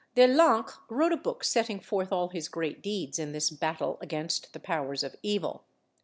De 0.15 0.25
l'Ancre 0.25 0.79
wrote 0.89 1.11
a 1.13 1.17
book 1.17 1.43
setting 1.43 1.79
forth 1.79 2.11
all 2.11 2.29
his 2.29 2.49
great 2.49 2.81
deeds 2.81 3.19
in 3.19 3.33
this 3.33 3.51
battle 3.51 3.99
against 4.01 4.51
the 4.51 4.59
powers 4.59 5.03
of 5.03 5.15
evil. 5.21 5.63